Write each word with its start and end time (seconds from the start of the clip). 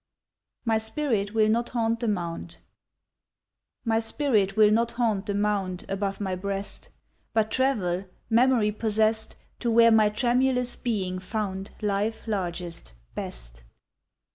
"MY 0.65 0.79
SPIRIT 0.79 1.35
WILL 1.35 1.49
NOT 1.49 1.69
HAUNT 1.69 1.99
THE 1.99 2.07
MOUND" 2.07 2.57
MY 3.85 3.99
spirit 3.99 4.57
will 4.57 4.71
not 4.71 4.93
haunt 4.93 5.27
the 5.27 5.35
mound 5.35 5.85
Above 5.89 6.19
my 6.19 6.33
breast, 6.35 6.89
But 7.33 7.51
travel, 7.51 8.05
memory 8.27 8.71
possessed, 8.71 9.35
To 9.59 9.69
where 9.69 9.91
my 9.91 10.09
tremulous 10.09 10.75
being 10.75 11.19
found 11.19 11.69
Life 11.83 12.27
largest, 12.27 12.93
best. 13.13 13.61